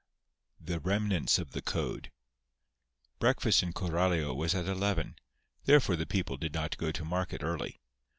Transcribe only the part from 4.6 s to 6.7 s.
eleven. Therefore the people did